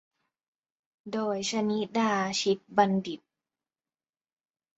[1.13, 3.31] โดย ชนิดา ชิตบัณฑิตย์